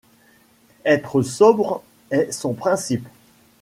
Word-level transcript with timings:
Être 0.83 1.21
sobre 1.21 1.83
est 2.09 2.31
son 2.31 2.55
principe 2.55 3.07